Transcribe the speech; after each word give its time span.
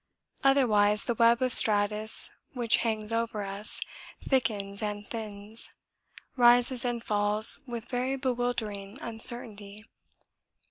Otherwise 0.43 1.03
the 1.03 1.13
web 1.13 1.43
of 1.43 1.53
stratus 1.53 2.31
which 2.53 2.77
hangs 2.77 3.11
over 3.11 3.43
us 3.43 3.79
thickens 4.27 4.81
and 4.81 5.07
thins, 5.07 5.69
rises 6.35 6.83
and 6.83 7.03
falls 7.03 7.59
with 7.67 7.87
very 7.87 8.15
bewildering 8.15 8.97
uncertainty. 8.99 9.85